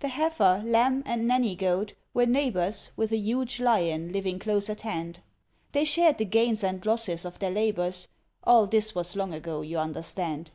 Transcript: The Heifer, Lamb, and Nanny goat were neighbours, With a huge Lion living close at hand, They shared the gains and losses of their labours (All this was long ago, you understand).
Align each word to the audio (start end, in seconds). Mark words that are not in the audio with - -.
The 0.00 0.08
Heifer, 0.08 0.62
Lamb, 0.64 1.02
and 1.04 1.28
Nanny 1.28 1.54
goat 1.54 1.92
were 2.14 2.24
neighbours, 2.24 2.90
With 2.96 3.12
a 3.12 3.18
huge 3.18 3.60
Lion 3.60 4.10
living 4.12 4.38
close 4.38 4.70
at 4.70 4.80
hand, 4.80 5.20
They 5.72 5.84
shared 5.84 6.16
the 6.16 6.24
gains 6.24 6.64
and 6.64 6.86
losses 6.86 7.26
of 7.26 7.38
their 7.38 7.50
labours 7.50 8.08
(All 8.42 8.66
this 8.66 8.94
was 8.94 9.14
long 9.14 9.34
ago, 9.34 9.60
you 9.60 9.76
understand). 9.76 10.52